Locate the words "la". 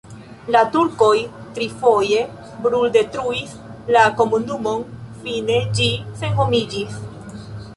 0.53-0.61, 3.97-4.07